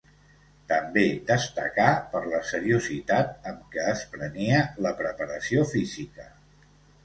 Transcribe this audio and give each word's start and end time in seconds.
També 0.69 1.03
destacà 1.27 1.85
per 2.15 2.21
la 2.33 2.41
seriositat 2.53 3.47
amb 3.53 3.69
què 3.77 3.87
es 3.95 4.03
prenia 4.17 4.65
la 4.89 4.97
preparació 5.05 5.71
física. 5.77 6.31